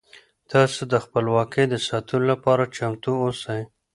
تاسو 0.51 0.81
د 0.91 0.93
خپلواکۍ 1.05 1.65
د 1.69 1.75
ساتلو 1.87 2.23
لپاره 2.31 2.71
چمتو 2.75 3.11
اوسئ. 3.23 3.61